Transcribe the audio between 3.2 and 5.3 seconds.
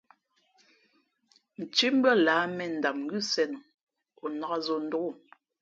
sēn o lά, o nāk zǒ ndôk o.